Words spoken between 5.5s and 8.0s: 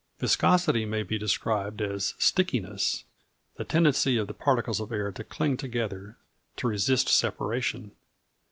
together, to resist separation.